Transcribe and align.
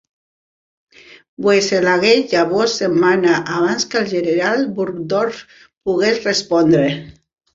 Boeselager 1.47 2.13
llavors 2.31 2.77
se'n 2.79 2.95
va 3.03 3.11
anar 3.17 3.35
abans 3.57 3.85
que 3.91 3.99
el 4.01 4.09
General 4.15 4.65
Burgdorf 4.79 5.43
pogués 5.89 6.19
respondre. 6.25 6.89